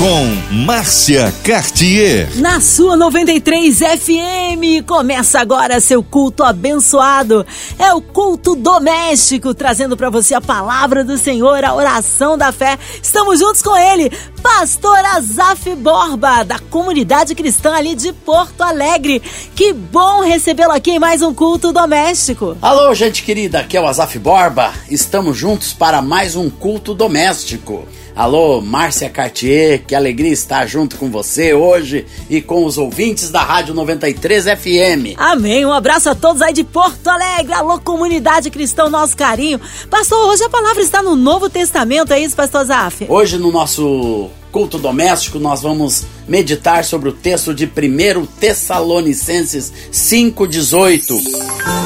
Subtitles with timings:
[0.00, 0.24] com
[0.64, 2.34] Márcia Cartier.
[2.36, 7.44] Na sua 93 FM, começa agora seu culto abençoado.
[7.78, 12.78] É o culto doméstico, trazendo para você a palavra do Senhor, a oração da fé.
[13.02, 14.10] Estamos juntos com ele,
[14.42, 19.20] Pastor Azaf Borba, da comunidade cristã ali de Porto Alegre.
[19.54, 22.56] Que bom recebê-lo aqui em mais um culto doméstico.
[22.62, 24.72] Alô, gente querida, aqui é o Azaf Borba.
[24.88, 27.86] Estamos juntos para mais um culto doméstico.
[28.14, 33.42] Alô, Márcia Cartier, que alegria estar junto com você hoje e com os ouvintes da
[33.42, 35.16] Rádio 93 FM.
[35.16, 35.64] Amém.
[35.64, 37.54] Um abraço a todos aí de Porto Alegre.
[37.54, 39.60] Alô, comunidade cristã, nosso carinho.
[39.88, 43.06] Pastor, hoje a palavra está no Novo Testamento, é isso, Pastor Zaf?
[43.08, 51.20] Hoje no nosso culto doméstico nós vamos meditar sobre o texto de 1 Tessalonicenses 5,18.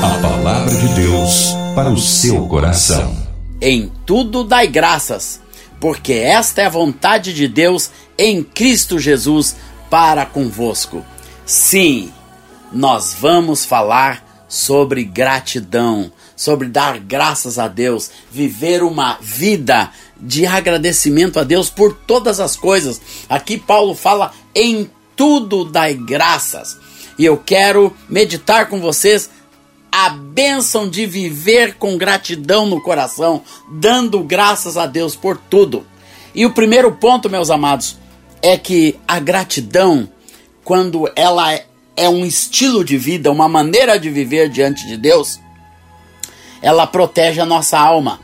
[0.02, 3.14] A palavra de Deus para o seu coração.
[3.60, 5.43] Em tudo dai graças
[5.80, 9.56] porque esta é a vontade de Deus em Cristo Jesus
[9.90, 11.04] para convosco.
[11.44, 12.12] Sim,
[12.72, 21.38] nós vamos falar sobre gratidão, sobre dar graças a Deus, viver uma vida de agradecimento
[21.38, 23.00] a Deus por todas as coisas.
[23.28, 26.78] Aqui Paulo fala em tudo dai graças.
[27.18, 29.30] E eu quero meditar com vocês
[29.96, 35.86] a bênção de viver com gratidão no coração, dando graças a Deus por tudo.
[36.34, 37.96] E o primeiro ponto, meus amados,
[38.42, 40.08] é que a gratidão,
[40.64, 41.54] quando ela
[41.96, 45.38] é um estilo de vida, uma maneira de viver diante de Deus,
[46.60, 48.18] ela protege a nossa alma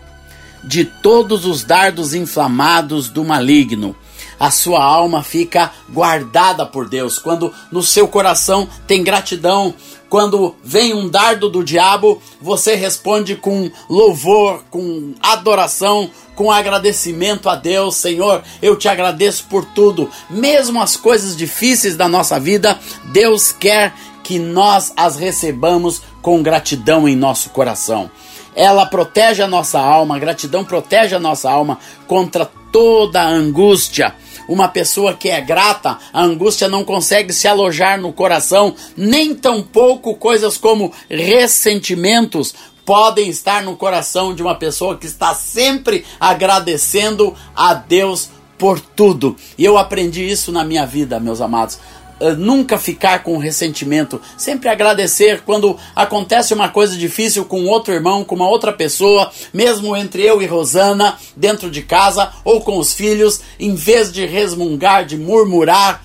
[0.64, 3.94] de todos os dardos inflamados do maligno
[4.41, 7.19] a sua alma fica guardada por Deus.
[7.19, 9.74] Quando no seu coração tem gratidão,
[10.08, 17.54] quando vem um dardo do diabo, você responde com louvor, com adoração, com agradecimento a
[17.54, 18.42] Deus, Senhor.
[18.62, 22.81] Eu te agradeço por tudo, mesmo as coisas difíceis da nossa vida,
[23.12, 23.94] Deus quer
[24.25, 28.10] que nós as recebamos com gratidão em nosso coração.
[28.54, 34.14] Ela protege a nossa alma, a gratidão protege a nossa alma contra toda angústia
[34.50, 40.16] uma pessoa que é grata, a angústia não consegue se alojar no coração, nem tampouco
[40.16, 42.53] coisas como ressentimentos
[42.84, 48.28] podem estar no coração de uma pessoa que está sempre agradecendo a Deus
[48.59, 49.37] por tudo.
[49.56, 51.78] E eu aprendi isso na minha vida, meus amados.
[52.20, 58.22] Eh, nunca ficar com ressentimento, sempre agradecer quando acontece uma coisa difícil com outro irmão,
[58.22, 62.92] com uma outra pessoa, mesmo entre eu e Rosana, dentro de casa ou com os
[62.92, 66.04] filhos, em vez de resmungar, de murmurar,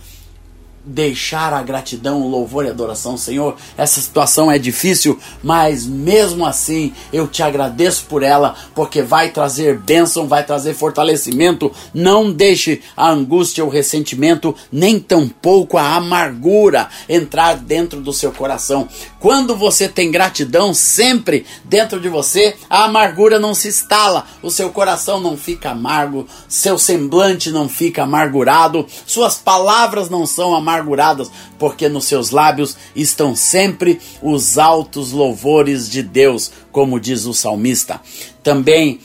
[0.85, 3.56] deixar a gratidão, o louvor e a adoração, Senhor.
[3.75, 9.79] Essa situação é difícil, mas mesmo assim eu te agradeço por ela, porque vai trazer
[9.79, 11.72] bênção, vai trazer fortalecimento.
[11.94, 18.88] Não deixe a angústia, o ressentimento, nem tampouco a amargura entrar dentro do seu coração.
[19.19, 24.69] Quando você tem gratidão sempre dentro de você, a amargura não se instala, o seu
[24.69, 31.31] coração não fica amargo, seu semblante não fica amargurado, suas palavras não são amarguradas amarguradas,
[31.58, 38.02] porque nos seus lábios estão sempre os altos louvores de Deus, como diz o salmista.
[38.44, 39.00] Também,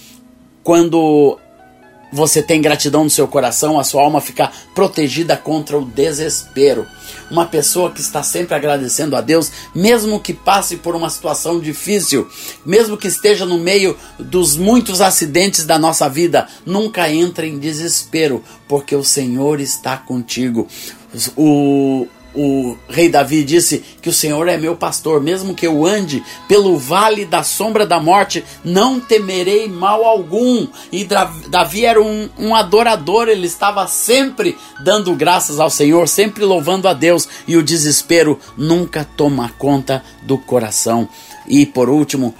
[0.62, 1.38] quando
[2.12, 6.86] você tem gratidão no seu coração, a sua alma fica protegida contra o desespero.
[7.30, 12.28] Uma pessoa que está sempre agradecendo a Deus, mesmo que passe por uma situação difícil,
[12.64, 18.42] mesmo que esteja no meio dos muitos acidentes da nossa vida, nunca entra em desespero,
[18.68, 20.66] porque o Senhor está contigo.
[21.36, 26.22] O, o rei Davi disse que o Senhor é meu pastor, mesmo que eu ande
[26.46, 30.66] pelo vale da sombra da morte, não temerei mal algum.
[30.92, 36.86] E Davi era um, um, adorador, ele estava sempre dando graças ao Senhor, sempre louvando
[36.86, 41.08] a Deus, e o desespero nunca toma conta do coração.
[41.48, 42.34] E por último,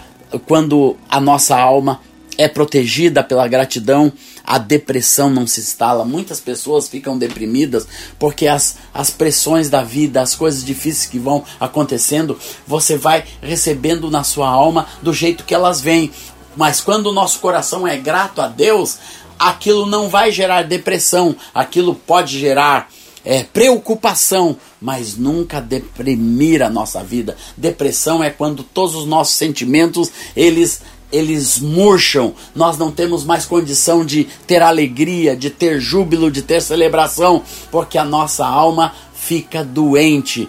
[0.46, 2.00] quando a nossa alma
[2.38, 4.12] é protegida pela gratidão,
[4.44, 6.04] a depressão não se instala.
[6.04, 7.87] Muitas pessoas ficam deprimidas
[8.19, 14.10] porque as, as pressões da vida, as coisas difíceis que vão acontecendo, você vai recebendo
[14.10, 16.10] na sua alma do jeito que elas vêm.
[16.56, 18.98] Mas quando o nosso coração é grato a Deus,
[19.38, 22.88] aquilo não vai gerar depressão, aquilo pode gerar
[23.25, 27.36] é, preocupação, mas nunca deprimir a nossa vida.
[27.56, 34.04] Depressão é quando todos os nossos sentimentos eles eles murcham, nós não temos mais condição
[34.04, 40.48] de ter alegria, de ter júbilo, de ter celebração, porque a nossa alma fica doente.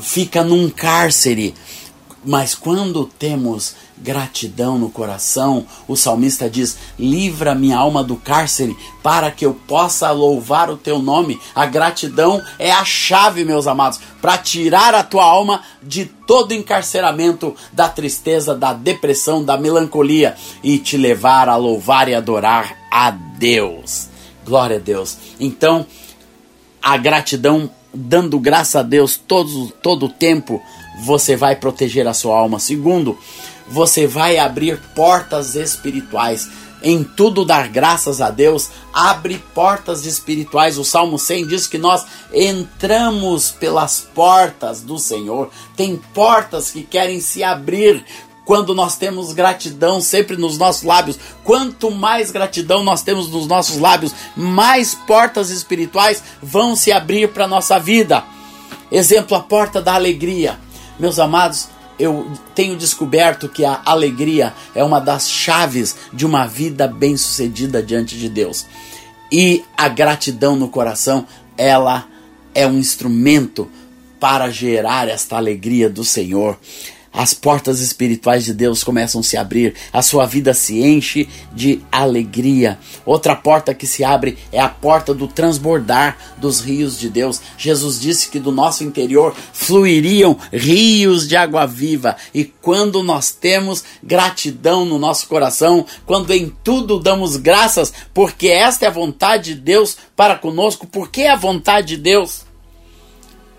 [0.00, 1.54] fica num cárcere.
[2.26, 9.30] Mas quando temos gratidão no coração, o salmista diz: Livra minha alma do cárcere, para
[9.30, 11.40] que eu possa louvar o teu nome.
[11.54, 17.54] A gratidão é a chave, meus amados, para tirar a tua alma de todo encarceramento
[17.72, 20.34] da tristeza, da depressão, da melancolia
[20.64, 24.08] e te levar a louvar e adorar a Deus.
[24.44, 25.16] Glória a Deus.
[25.38, 25.86] Então,
[26.82, 30.60] a gratidão, dando graça a Deus todo, todo o tempo,
[30.96, 32.58] você vai proteger a sua alma.
[32.58, 33.18] Segundo,
[33.68, 36.48] você vai abrir portas espirituais.
[36.82, 40.78] Em tudo dar graças a Deus, abre portas espirituais.
[40.78, 45.50] O Salmo 100 diz que nós entramos pelas portas do Senhor.
[45.76, 48.04] Tem portas que querem se abrir
[48.44, 51.18] quando nós temos gratidão sempre nos nossos lábios.
[51.42, 57.48] Quanto mais gratidão nós temos nos nossos lábios, mais portas espirituais vão se abrir para
[57.48, 58.22] nossa vida.
[58.92, 60.65] Exemplo, a porta da alegria.
[60.98, 66.86] Meus amados, eu tenho descoberto que a alegria é uma das chaves de uma vida
[66.86, 68.66] bem-sucedida diante de Deus.
[69.30, 71.26] E a gratidão no coração,
[71.56, 72.06] ela
[72.54, 73.70] é um instrumento
[74.20, 76.58] para gerar esta alegria do Senhor
[77.16, 81.80] as portas espirituais de Deus começam a se abrir, a sua vida se enche de
[81.90, 82.78] alegria.
[83.06, 87.40] Outra porta que se abre é a porta do transbordar dos rios de Deus.
[87.56, 93.82] Jesus disse que do nosso interior fluiriam rios de água viva, e quando nós temos
[94.02, 99.60] gratidão no nosso coração, quando em tudo damos graças, porque esta é a vontade de
[99.60, 102.45] Deus para conosco, porque é a vontade de Deus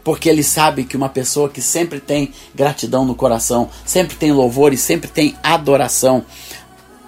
[0.08, 4.72] porque ele sabe que uma pessoa que sempre tem gratidão no coração, sempre tem louvor
[4.72, 6.24] e sempre tem adoração,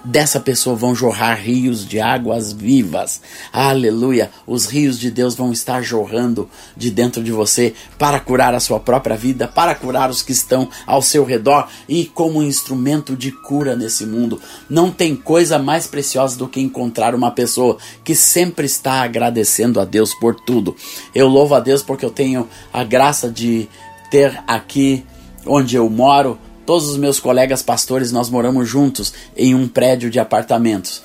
[0.04, 3.20] dessa pessoa vão jorrar rios de águas vivas.
[3.52, 4.30] Aleluia!
[4.46, 8.80] Os rios de Deus vão estar jorrando de dentro de você para curar a sua
[8.80, 13.76] própria vida, para curar os que estão ao seu redor e como instrumento de cura
[13.76, 14.40] nesse mundo.
[14.68, 19.84] Não tem coisa mais preciosa do que encontrar uma pessoa que sempre está agradecendo a
[19.84, 20.74] Deus por tudo.
[21.14, 23.68] Eu louvo a Deus porque eu tenho a graça de
[24.10, 25.04] ter aqui
[25.46, 26.38] onde eu moro
[26.70, 31.02] Todos os meus colegas pastores, nós moramos juntos em um prédio de apartamentos.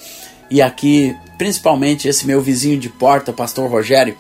[0.47, 4.15] E aqui, principalmente esse meu vizinho de porta, pastor Rogério,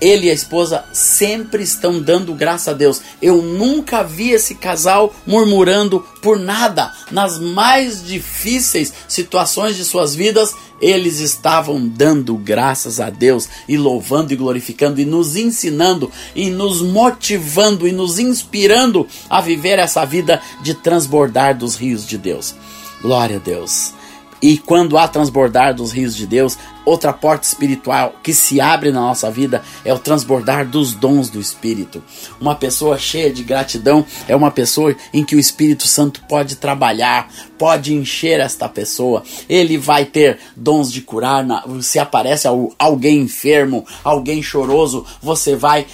[0.00, 3.00] ele e a esposa sempre estão dando graça a Deus.
[3.20, 6.92] Eu nunca vi esse casal murmurando por nada.
[7.10, 14.32] Nas mais difíceis situações de suas vidas, eles estavam dando graças a Deus e louvando
[14.32, 20.40] e glorificando e nos ensinando e nos motivando e nos inspirando a viver essa vida
[20.62, 22.54] de transbordar dos rios de Deus.
[23.02, 23.92] Glória a Deus.
[24.40, 26.56] E quando há transbordar dos rios de Deus,
[26.88, 31.40] outra porta espiritual que se abre na nossa vida é o transbordar dos dons do
[31.40, 32.02] Espírito.
[32.40, 37.28] Uma pessoa cheia de gratidão é uma pessoa em que o Espírito Santo pode trabalhar,
[37.58, 39.22] pode encher esta pessoa.
[39.48, 41.44] Ele vai ter dons de curar.
[41.82, 42.48] Se aparece
[42.78, 45.86] alguém enfermo, alguém choroso, você vai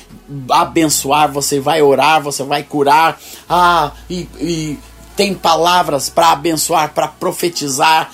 [0.50, 3.20] abençoar, você vai orar, você vai curar.
[3.49, 4.79] Ah, e, e
[5.17, 8.11] tem palavras para abençoar, para profetizar.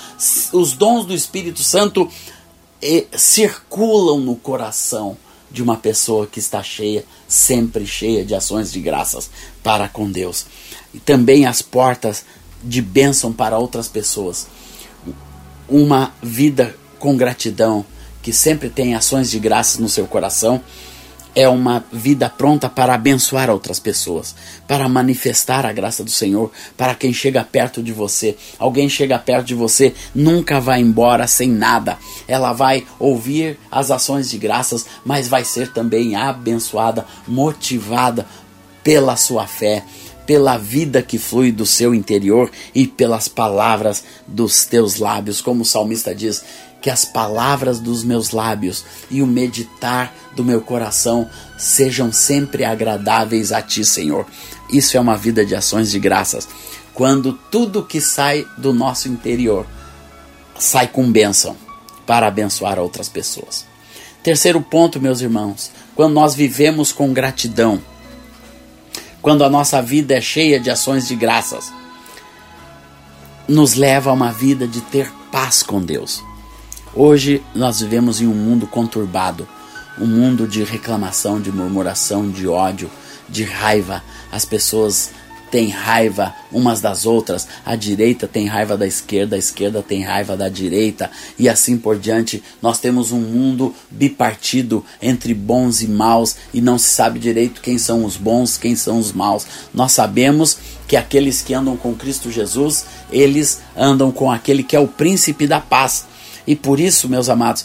[0.53, 2.09] Os dons do Espírito Santo
[3.17, 5.17] circulam no coração
[5.51, 9.31] de uma pessoa que está cheia, sempre cheia de ações de graças
[9.63, 10.47] para com Deus.
[10.95, 12.25] E também as portas
[12.63, 14.47] de bênção para outras pessoas.
[15.69, 17.85] Uma vida com gratidão,
[18.23, 20.61] que sempre tem ações de graças no seu coração,
[21.35, 24.35] é uma vida pronta para abençoar outras pessoas,
[24.67, 28.37] para manifestar a graça do Senhor para quem chega perto de você.
[28.59, 31.99] Alguém chega perto de você, nunca vai embora sem nada.
[32.27, 38.27] Ela vai ouvir as ações de graças, mas vai ser também abençoada, motivada
[38.83, 39.85] pela sua fé,
[40.27, 45.67] pela vida que flui do seu interior e pelas palavras dos teus lábios, como o
[45.67, 46.45] salmista diz:
[46.81, 53.53] que as palavras dos meus lábios e o meditar do meu coração sejam sempre agradáveis
[53.53, 54.27] a ti, Senhor.
[54.73, 56.49] Isso é uma vida de ações de graças.
[56.95, 59.67] Quando tudo que sai do nosso interior
[60.59, 61.57] sai com bênção
[62.07, 63.67] para abençoar outras pessoas.
[64.23, 67.81] Terceiro ponto, meus irmãos, quando nós vivemos com gratidão,
[69.23, 71.73] quando a nossa vida é cheia de ações de graças,
[73.49, 76.23] nos leva a uma vida de ter paz com Deus.
[76.95, 79.47] Hoje nós vivemos em um mundo conturbado,
[79.97, 82.91] um mundo de reclamação, de murmuração, de ódio,
[83.29, 84.03] de raiva.
[84.33, 85.11] As pessoas
[85.53, 90.37] tem raiva umas das outras, a direita tem raiva da esquerda, a esquerda tem raiva
[90.37, 92.43] da direita, e assim por diante.
[92.61, 97.79] Nós temos um mundo bipartido entre bons e maus, e não se sabe direito quem
[97.79, 99.47] são os bons, quem são os maus.
[99.73, 104.81] Nós sabemos que aqueles que andam com Cristo Jesus, eles andam com aquele que é
[104.81, 106.10] o príncipe da paz.
[106.51, 107.65] E por isso, meus amados,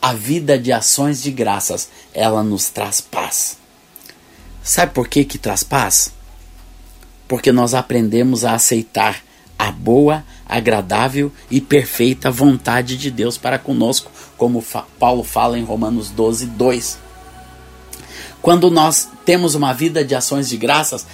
[0.00, 3.56] a vida de ações de graças, ela nos traz paz.
[4.62, 6.12] Sabe por que que traz paz?
[7.28, 9.22] porque nós aprendemos a aceitar
[9.58, 14.64] a boa, agradável e perfeita vontade de Deus para conosco, como
[14.98, 16.98] Paulo fala em Romanos 12, 2.
[18.42, 21.06] Quando nós temos uma vida de ações de graças,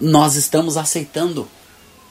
[0.00, 1.48] nós estamos aceitando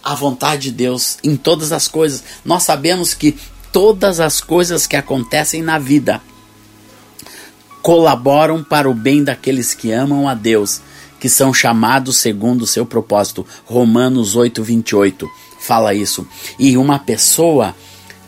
[0.03, 2.23] a vontade de Deus em todas as coisas.
[2.43, 3.37] Nós sabemos que
[3.73, 6.21] todas as coisas que acontecem na vida
[7.81, 10.81] colaboram para o bem daqueles que amam a Deus
[11.19, 13.47] que são chamados segundo o seu propósito.
[13.65, 16.27] Romanos 8, 28 fala isso.
[16.59, 17.73] E uma pessoa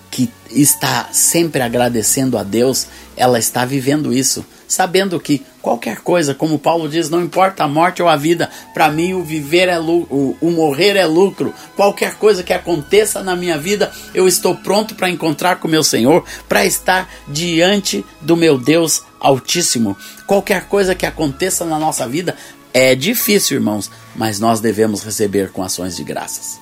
[0.10, 2.88] que está sempre agradecendo a Deus,
[3.18, 8.02] ela está vivendo isso, sabendo que qualquer coisa, como Paulo diz, não importa a morte
[8.02, 11.54] ou a vida, para mim o viver é lucro, o morrer é lucro.
[11.76, 16.24] Qualquer coisa que aconteça na minha vida, eu estou pronto para encontrar com meu Senhor,
[16.48, 19.98] para estar diante do meu Deus Altíssimo.
[20.28, 22.36] Qualquer coisa que aconteça na nossa vida,
[22.74, 26.60] é difícil, irmãos, mas nós devemos receber com ações de graças.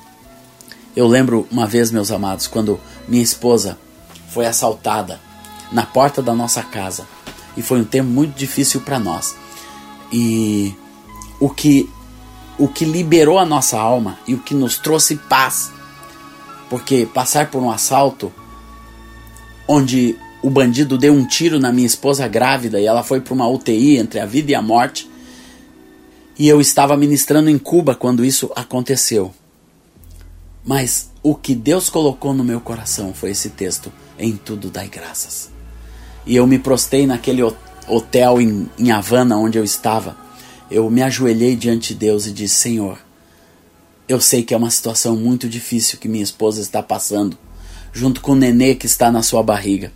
[0.95, 3.77] Eu lembro uma vez, meus amados, quando minha esposa
[4.29, 5.19] foi assaltada
[5.72, 7.07] na porta da nossa casa.
[7.55, 9.36] E foi um tempo muito difícil para nós.
[10.12, 10.75] E
[11.39, 11.89] o que
[12.57, 15.72] o que liberou a nossa alma e o que nos trouxe paz,
[16.69, 18.31] porque passar por um assalto
[19.67, 23.48] onde o bandido deu um tiro na minha esposa grávida e ela foi para uma
[23.48, 25.10] UTI entre a vida e a morte,
[26.38, 29.33] e eu estava ministrando em Cuba quando isso aconteceu.
[30.65, 35.51] Mas o que Deus colocou no meu coração foi esse texto: em tudo dai graças.
[36.25, 37.42] E eu me prostei naquele
[37.88, 40.15] hotel em, em Havana onde eu estava.
[40.70, 42.98] Eu me ajoelhei diante de Deus e disse: Senhor,
[44.08, 47.38] eu sei que é uma situação muito difícil que minha esposa está passando,
[47.92, 49.92] junto com o nenê que está na sua barriga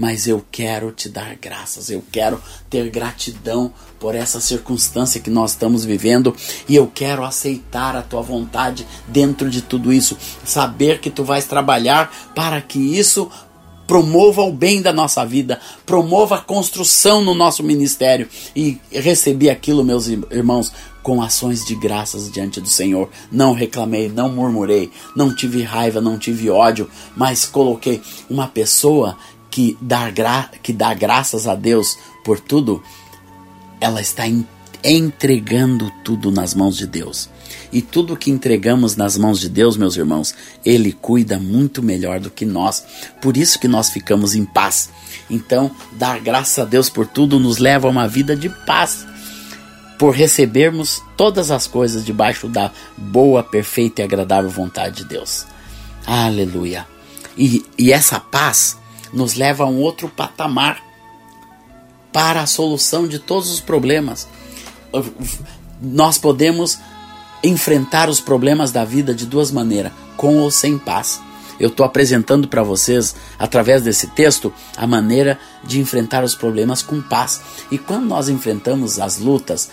[0.00, 5.50] mas eu quero te dar graças, eu quero ter gratidão por essa circunstância que nós
[5.50, 6.34] estamos vivendo
[6.66, 11.44] e eu quero aceitar a tua vontade dentro de tudo isso, saber que tu vais
[11.44, 13.30] trabalhar para que isso
[13.90, 19.82] promova o bem da nossa vida, promova a construção no nosso ministério e recebi aquilo,
[19.82, 23.10] meus irmãos, com ações de graças diante do Senhor.
[23.32, 29.18] Não reclamei, não murmurei, não tive raiva, não tive ódio, mas coloquei uma pessoa
[29.50, 32.80] que dá, gra que dá graças a Deus por tudo,
[33.80, 34.24] ela está
[34.82, 37.28] entregando tudo nas mãos de Deus.
[37.72, 40.34] E tudo que entregamos nas mãos de Deus, meus irmãos,
[40.64, 42.84] Ele cuida muito melhor do que nós.
[43.20, 44.90] Por isso que nós ficamos em paz.
[45.28, 49.06] Então, dar graças a Deus por tudo nos leva a uma vida de paz.
[49.98, 55.46] Por recebermos todas as coisas debaixo da boa, perfeita e agradável vontade de Deus.
[56.06, 56.86] Aleluia.
[57.36, 58.76] E, e essa paz
[59.12, 60.82] nos leva a um outro patamar
[62.12, 64.26] para a solução de todos os problemas.
[65.80, 66.78] Nós podemos
[67.42, 71.20] enfrentar os problemas da vida de duas maneiras, com ou sem paz.
[71.58, 77.02] Eu estou apresentando para vocês, através desse texto, a maneira de enfrentar os problemas com
[77.02, 77.40] paz.
[77.70, 79.68] E quando nós enfrentamos as lutas,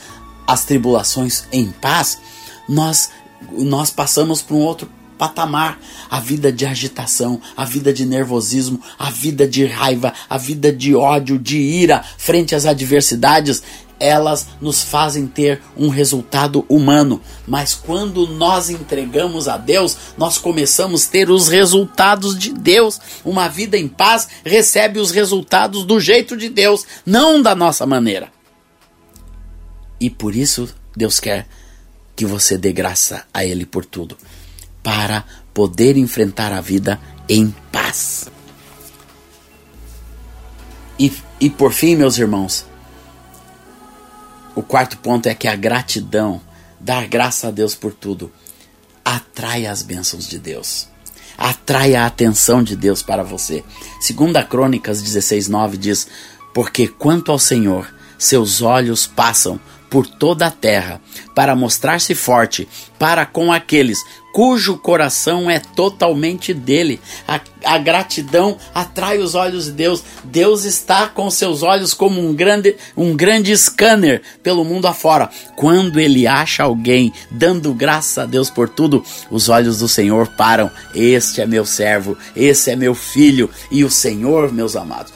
[0.46, 2.20] as tribulações em paz,
[2.68, 3.12] nós,
[3.52, 5.80] nós passamos para um outro patamar,
[6.12, 10.94] a vida de agitação, a vida de nervosismo, a vida de raiva, a vida de
[10.94, 13.64] ódio, de ira frente às adversidades,
[14.00, 21.08] elas nos fazem ter um resultado humano, mas quando nós entregamos a Deus, nós começamos
[21.08, 23.00] a ter os resultados de Deus.
[23.25, 28.32] Uma vida em paz recebe os resultados do jeito de Deus, não da nossa maneira.
[30.00, 31.48] E por isso Deus quer
[32.16, 34.18] que você dê graça a Ele por tudo
[34.84, 35.24] para
[35.54, 38.30] poder enfrentar a vida em paz.
[41.00, 42.66] E, e por fim, meus irmãos,
[44.58, 46.42] o quarto ponto é que a gratidão,
[46.80, 48.32] dar graça a Deus por tudo,
[49.06, 50.88] atrai as bênçãos de Deus.
[51.38, 53.64] Atrai a atenção de Deus para você.
[54.02, 56.08] Segunda Crônicas 16:9 diz:
[56.56, 61.01] "Porque quanto ao Senhor, seus olhos passam por toda a terra,
[61.34, 62.67] para mostrar-se forte
[62.98, 64.03] para com aqueles
[64.38, 67.00] cujo coração é totalmente dele.
[67.27, 70.03] A, a, gratidão atrai os olhos de Deus.
[70.24, 75.27] Deus está com seus olhos como um grande, um grande scanner pelo mundo afora.
[75.56, 80.70] Quando ele acha alguém dando graça a Deus por tudo, os olhos do Senhor param.
[80.94, 83.50] Este é meu servo, esse é meu filho.
[83.72, 85.12] E o Senhor, meus amados,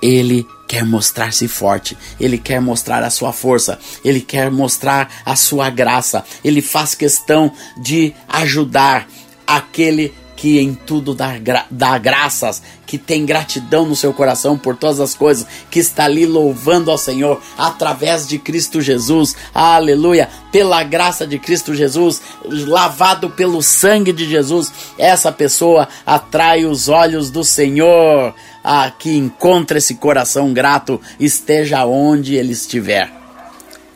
[0.00, 5.68] ele quer mostrar-se forte, ele quer mostrar a sua força, ele quer mostrar a sua
[5.68, 9.06] graça, ele faz questão de ajudar
[9.46, 14.74] aquele que em tudo dá, gra dá graças, que tem gratidão no seu coração por
[14.74, 20.82] todas as coisas, que está ali louvando ao Senhor através de Cristo Jesus, aleluia, pela
[20.82, 27.44] graça de Cristo Jesus, lavado pelo sangue de Jesus, essa pessoa atrai os olhos do
[27.44, 28.34] Senhor,
[28.64, 33.12] a que encontre esse coração grato, esteja onde ele estiver,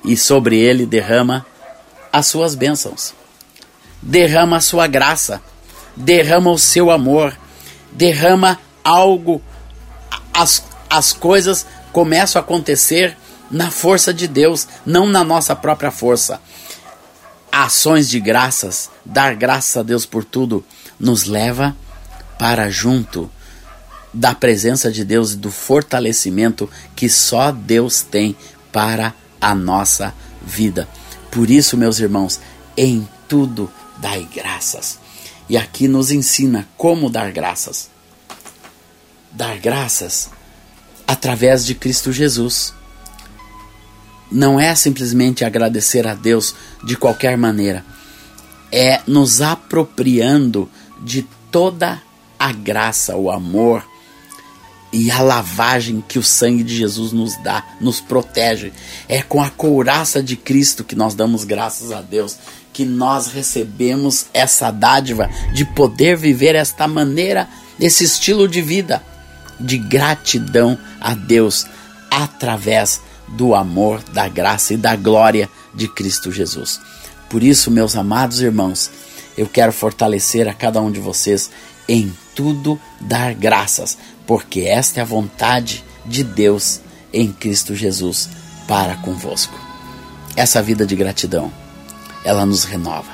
[0.05, 1.45] e sobre ele derrama
[2.12, 3.12] as suas bênçãos,
[4.00, 5.43] derrama a sua graça,
[5.97, 7.37] derrama o seu amor,
[7.93, 9.43] derrama algo,
[10.33, 13.17] as, as coisas começam a acontecer
[13.50, 16.41] na força de Deus, não na nossa própria força.
[17.50, 20.65] Ações de graças, dar graças a Deus por tudo,
[21.00, 21.75] nos leva
[22.38, 23.31] para junto
[24.12, 28.37] da presença de Deus e do fortalecimento que só Deus tem
[28.73, 30.12] para a nossa
[30.43, 30.88] vida.
[31.31, 32.41] Por isso, meus irmãos,
[32.76, 35.05] em tudo dai graças.
[35.49, 37.88] E aqui nos ensina como dar graças.
[39.33, 40.31] Dar graças
[41.07, 42.75] através de Cristo Jesus.
[44.31, 47.85] Não é simplesmente agradecer a Deus de qualquer maneira,
[48.73, 50.69] é nos apropriando
[51.00, 52.03] de toda
[52.38, 53.87] a graça, o amor,
[54.93, 58.73] e a lavagem que o sangue de Jesus nos dá, nos protege.
[59.09, 62.37] É com a couraça de Cristo que nós damos graças a Deus,
[62.76, 67.49] que nós recebemos essa dádiva de poder viver esta maneira,
[67.80, 69.02] esse estilo de vida
[69.59, 71.64] de gratidão a Deus
[72.11, 76.78] através do amor, da graça e da glória de Cristo Jesus.
[77.30, 78.90] Por isso, meus amados irmãos,
[79.38, 81.50] eu quero fortalecer a cada um de vocês
[81.88, 88.28] em tudo dar graças, porque esta é a vontade de Deus em Cristo Jesus
[88.68, 89.59] para convosco.
[90.37, 91.50] Essa vida de gratidão,
[92.26, 93.11] ela nos renova.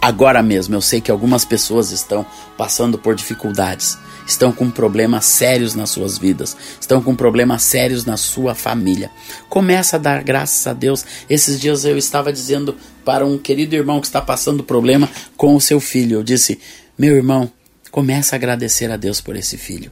[0.00, 2.24] Agora mesmo, eu sei que algumas pessoas estão
[2.56, 8.16] passando por dificuldades, estão com problemas sérios nas suas vidas, estão com problemas sérios na
[8.16, 9.10] sua família.
[9.48, 11.04] Começa a dar graças a Deus.
[11.28, 15.60] Esses dias eu estava dizendo para um querido irmão que está passando problema com o
[15.60, 16.60] seu filho, eu disse:
[16.96, 17.50] "Meu irmão,
[17.90, 19.90] Começa a agradecer a Deus por esse filho.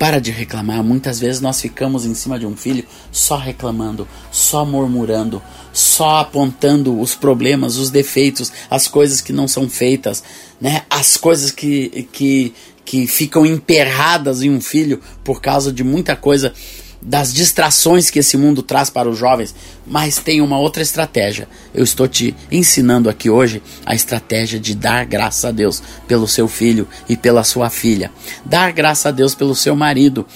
[0.00, 0.82] Para de reclamar.
[0.82, 5.42] Muitas vezes nós ficamos em cima de um filho só reclamando, só murmurando,
[5.74, 10.24] só apontando os problemas, os defeitos, as coisas que não são feitas,
[10.58, 10.84] né?
[10.88, 16.54] As coisas que, que, que ficam emperradas em um filho por causa de muita coisa
[17.02, 19.54] das distrações que esse mundo traz para os jovens,
[19.86, 21.48] mas tem uma outra estratégia.
[21.74, 26.46] Eu estou te ensinando aqui hoje a estratégia de dar graça a Deus pelo seu
[26.46, 28.10] filho e pela sua filha.
[28.44, 30.26] Dar graça a Deus pelo seu marido.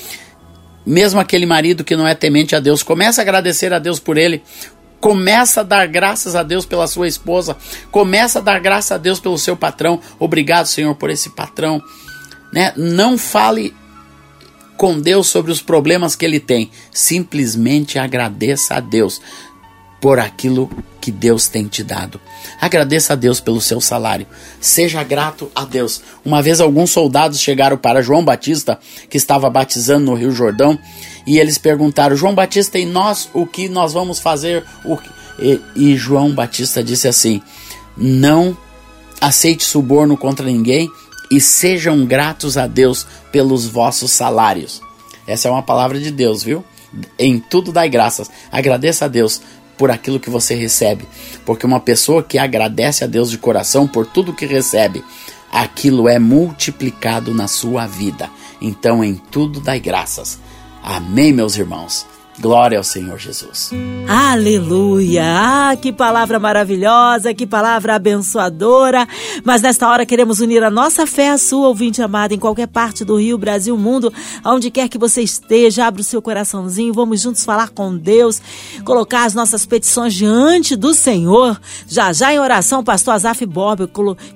[0.87, 4.17] Mesmo aquele marido que não é temente a Deus, começa a agradecer a Deus por
[4.17, 4.43] ele.
[5.01, 7.57] Começa a dar graças a Deus pela sua esposa.
[7.91, 10.01] Começa a dar graças a Deus pelo seu patrão.
[10.19, 11.83] Obrigado, Senhor, por esse patrão.
[12.51, 12.73] Né?
[12.75, 13.75] Não fale
[14.77, 16.71] com Deus sobre os problemas que ele tem.
[16.93, 19.21] Simplesmente agradeça a Deus
[20.01, 20.69] por aquilo
[21.01, 22.21] que Deus tem te dado.
[22.61, 24.27] Agradeça a Deus pelo seu salário.
[24.61, 26.03] Seja grato a Deus.
[26.23, 30.79] Uma vez alguns soldados chegaram para João Batista, que estava batizando no Rio Jordão,
[31.27, 34.63] e eles perguntaram: João Batista, e nós o que nós vamos fazer?
[35.39, 37.41] E, e João Batista disse assim:
[37.97, 38.55] Não
[39.21, 40.91] aceite suborno contra ninguém
[41.31, 44.83] e sejam gratos a Deus pelos vossos salários.
[45.27, 46.65] Essa é uma palavra de Deus, viu?
[47.19, 48.31] Em tudo dai graças.
[48.53, 49.41] Agradeça a Deus
[49.77, 51.05] por aquilo que você recebe,
[51.45, 55.05] porque uma pessoa que agradece a Deus de coração por tudo que recebe,
[55.51, 58.31] aquilo é multiplicado na sua vida.
[58.61, 60.39] Então, em tudo dai graças.
[60.83, 62.07] Amém, meus irmãos.
[62.39, 63.71] Glória ao Senhor Jesus.
[64.09, 65.23] Aleluia!
[65.25, 69.07] Ah, que palavra maravilhosa, que palavra abençoadora.
[69.45, 73.05] Mas nesta hora queremos unir a nossa fé à sua, ouvinte amada, em qualquer parte
[73.05, 77.45] do Rio, Brasil, mundo, aonde quer que você esteja, abre o seu coraçãozinho, vamos juntos
[77.45, 78.43] falar com Deus,
[78.85, 81.59] colocar as nossas petições diante do Senhor.
[81.87, 83.89] Já já em oração, pastor Azaf Bob,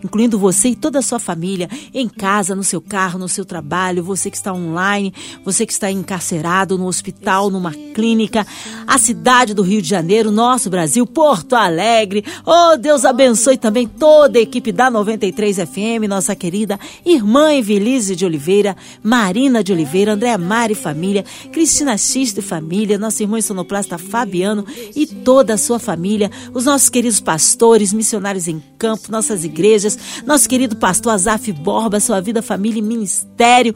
[0.04, 4.04] incluindo você e toda a sua família, em casa, no seu carro, no seu trabalho,
[4.04, 5.12] você que está online,
[5.44, 8.46] você que está encarcerado no hospital, numa Clínica,
[8.86, 12.24] a cidade do Rio de Janeiro, nosso Brasil, Porto Alegre.
[12.44, 18.24] Oh, Deus abençoe também toda a equipe da 93 FM, nossa querida irmã Evelise de
[18.24, 24.64] Oliveira, Marina de Oliveira, Andréa Mari Família, Cristina Xisto e Família, nosso irmão sonoplasta Fabiano
[24.94, 30.48] e toda a sua família, os nossos queridos pastores, missionários em campo, nossas igrejas, nosso
[30.48, 33.74] querido pastor Azaf Borba, sua vida, família e ministério.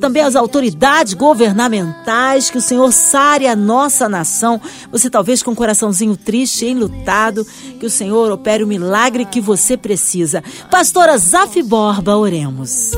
[0.00, 4.60] Também as autoridades governamentais, que o Senhor sare a nossa nação.
[4.92, 7.46] Você talvez com um coraçãozinho triste, enlutado,
[7.80, 10.44] que o Senhor opere o milagre que você precisa.
[10.70, 12.92] Pastora Zaf Borba, oremos.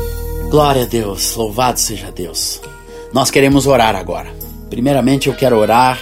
[0.51, 2.61] Glória a Deus, louvado seja Deus.
[3.13, 4.31] Nós queremos orar agora.
[4.69, 5.99] Primeiramente eu quero orar,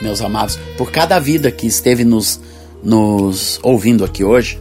[0.00, 2.40] meus amados, por cada vida que esteve nos,
[2.82, 4.60] nos ouvindo aqui hoje,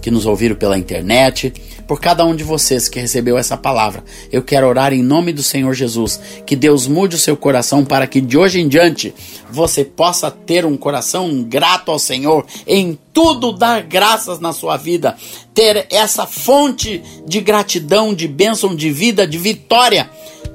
[0.00, 1.52] que nos ouviram pela internet,
[1.92, 4.02] por cada um de vocês que recebeu essa palavra.
[4.32, 8.06] Eu quero orar em nome do Senhor Jesus, que Deus mude o seu coração para
[8.06, 9.12] que de hoje em diante
[9.50, 15.18] você possa ter um coração grato ao Senhor, em tudo dar graças na sua vida,
[15.52, 20.08] ter essa fonte de gratidão, de bênção, de vida, de vitória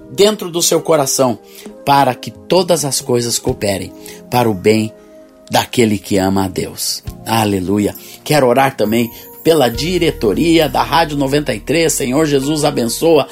[0.10, 1.38] dentro do seu coração,
[1.86, 3.94] para que todas as coisas cooperem
[4.32, 4.92] para o bem
[5.52, 7.04] daquele que ama a Deus.
[7.26, 7.96] Aleluia.
[8.24, 9.12] Quero orar também
[9.48, 11.94] pela diretoria da Rádio 93.
[11.94, 13.30] Senhor Jesus abençoa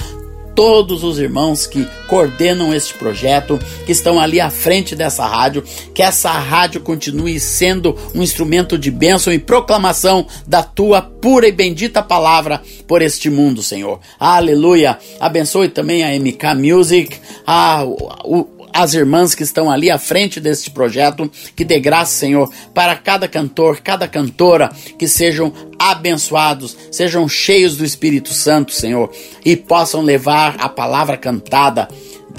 [0.54, 6.02] todos os irmãos que coordenam este projeto, que estão ali à frente dessa rádio, que
[6.02, 12.02] essa rádio continue sendo um instrumento de bênção e proclamação da tua pura e bendita
[12.02, 14.00] palavra por este mundo, Senhor.
[14.18, 14.98] Aleluia.
[15.20, 20.70] Abençoe também a MK Music, a, o, as irmãs que estão ali à frente deste
[20.70, 27.74] projeto, que dê graça, Senhor, para cada cantor, cada cantora, que sejam abençoados, sejam cheios
[27.76, 29.10] do Espírito Santo, Senhor,
[29.42, 31.88] e possam levar a palavra cantada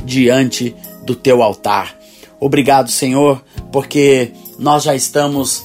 [0.06, 1.98] diante do teu altar.
[2.40, 5.64] Obrigado, Senhor, porque nós já estamos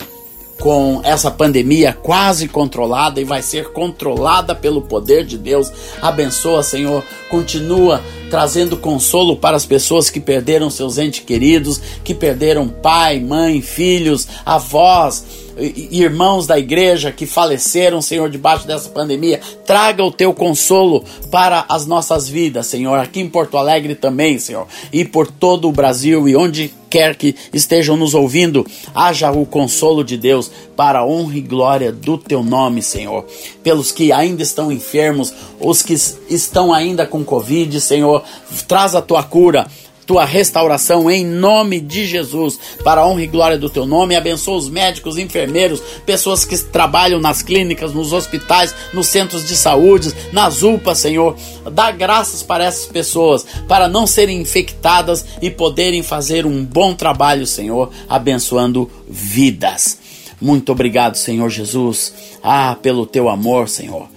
[0.63, 5.73] com essa pandemia quase controlada e vai ser controlada pelo poder de Deus.
[6.01, 7.03] Abençoa, Senhor.
[7.29, 13.61] Continua trazendo consolo para as pessoas que perderam seus entes queridos, que perderam pai, mãe,
[13.61, 15.25] filhos, avós,
[15.63, 19.41] irmãos da igreja que faleceram, Senhor, debaixo dessa pandemia.
[19.65, 24.67] Traga o teu consolo para as nossas vidas, Senhor, aqui em Porto Alegre também, Senhor,
[24.93, 30.05] e por todo o Brasil e onde quer que estejam nos ouvindo, haja o consolo
[30.05, 33.25] de Deus para a honra e glória do teu nome, Senhor.
[33.63, 38.23] Pelos que ainda estão enfermos, os que estão ainda com Covid, Senhor,
[38.69, 39.67] traz a tua cura
[40.07, 44.17] tua restauração em nome de Jesus, para a honra e glória do teu nome.
[44.17, 50.13] Abençoa os médicos, enfermeiros, pessoas que trabalham nas clínicas, nos hospitais, nos centros de saúde,
[50.33, 51.37] nas UPAs, Senhor.
[51.73, 57.47] Dá graças para essas pessoas, para não serem infectadas e poderem fazer um bom trabalho,
[57.47, 59.99] Senhor, abençoando vidas.
[60.41, 62.13] Muito obrigado, Senhor Jesus.
[62.43, 64.09] Ah, pelo teu amor, Senhor.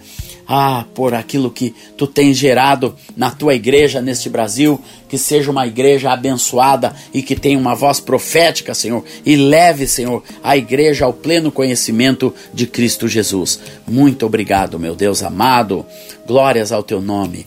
[0.47, 4.79] Ah, por aquilo que tu tens gerado na tua igreja neste Brasil,
[5.09, 10.23] que seja uma igreja abençoada e que tenha uma voz profética, Senhor, e leve, Senhor,
[10.43, 13.59] a igreja ao pleno conhecimento de Cristo Jesus.
[13.87, 15.85] Muito obrigado, meu Deus amado.
[16.27, 17.45] Glórias ao teu nome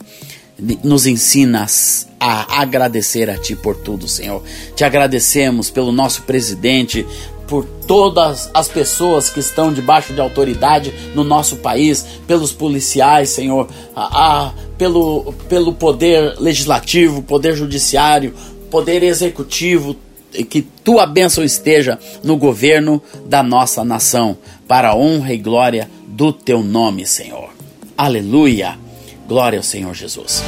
[0.83, 4.43] nos ensinas a agradecer a Ti por tudo, Senhor.
[4.75, 7.07] Te agradecemos pelo nosso presidente,
[7.49, 13.67] por todas as pessoas que estão debaixo de autoridade no nosso país, pelos policiais, Senhor,
[13.97, 18.35] a, a, pelo, pelo poder legislativo, poder judiciário,
[18.71, 19.97] poder executivo,
[20.51, 24.37] que tua bênção esteja no governo da nossa nação,
[24.69, 27.49] para a honra e glória do teu nome, Senhor.
[27.97, 28.79] Aleluia.
[29.27, 30.43] Glória ao Senhor Jesus.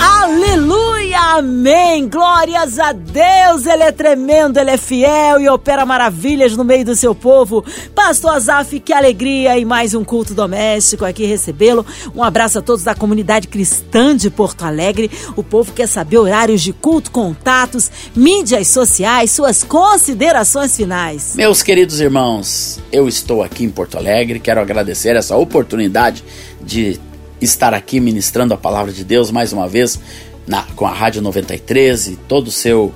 [0.00, 2.08] Aleluia, amém.
[2.08, 3.66] Glórias a Deus.
[3.66, 7.64] Ele é tremendo, ele é fiel e opera maravilhas no meio do seu povo.
[7.94, 11.84] Pastor Azaf, que alegria e mais um culto doméstico aqui recebê-lo.
[12.14, 15.10] Um abraço a todos da comunidade cristã de Porto Alegre.
[15.34, 21.34] O povo quer saber horários de culto, contatos, mídias sociais, suas considerações finais.
[21.34, 24.38] Meus queridos irmãos, eu estou aqui em Porto Alegre.
[24.38, 26.22] Quero agradecer essa oportunidade
[26.60, 27.00] de
[27.40, 29.98] estar aqui ministrando a palavra de Deus mais uma vez
[30.46, 32.92] na, com a Rádio 93 e todo o seu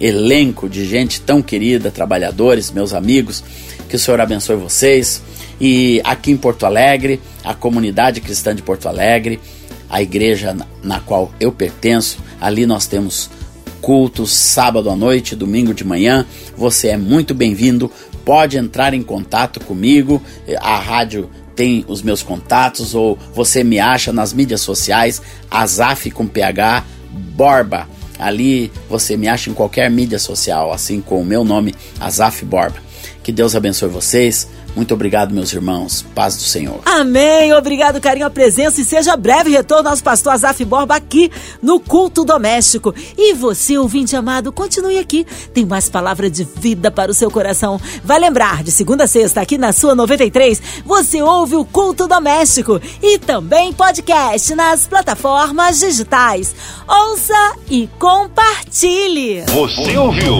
[0.00, 3.44] elenco de gente tão querida, trabalhadores, meus amigos.
[3.88, 5.22] Que o Senhor abençoe vocês.
[5.60, 9.38] E aqui em Porto Alegre, a comunidade cristã de Porto Alegre,
[9.90, 13.28] a igreja na, qual eu pertenço, ali nós temos
[13.80, 16.26] cultos sábado à noite, domingo de manhã.
[16.56, 17.90] Você é muito bem-vindo.
[18.24, 20.22] Pode entrar em contato comigo.
[20.60, 26.26] A rádio tem os meus contatos ou você me acha nas mídias sociais, Azaf com
[26.26, 27.88] PH Borba.
[28.18, 32.76] Ali você me acha em qualquer mídia social, assim com o meu nome, Azaf Borba.
[33.22, 34.48] Que Deus abençoe vocês.
[34.74, 36.04] Muito obrigado, meus irmãos.
[36.14, 36.80] Paz do Senhor.
[36.84, 37.52] Amém.
[37.52, 41.30] Obrigado, carinho, a presença e seja breve retorno nosso pastor Azaf Borba aqui
[41.62, 42.94] no Culto Doméstico.
[43.16, 45.26] E você, ouvinte amado, continue aqui.
[45.52, 47.80] Tem mais palavra de vida para o seu coração.
[48.04, 52.80] Vai lembrar, de segunda a sexta, aqui na sua 93, você ouve o Culto Doméstico
[53.02, 56.54] e também podcast nas plataformas digitais.
[56.88, 59.42] Ouça e compartilhe.
[59.46, 60.34] Você ouviu?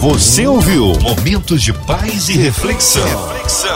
[0.00, 0.92] Você ouviu?
[1.00, 3.02] Momentos de paz e reflexão.
[3.04, 3.75] reflexão.